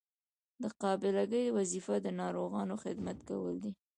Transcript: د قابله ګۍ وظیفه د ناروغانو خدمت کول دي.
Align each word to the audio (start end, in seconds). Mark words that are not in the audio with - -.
د 0.61 0.63
قابله 0.81 1.23
ګۍ 1.31 1.45
وظیفه 1.57 1.95
د 2.01 2.07
ناروغانو 2.21 2.75
خدمت 2.83 3.17
کول 3.29 3.55
دي. 3.63 3.71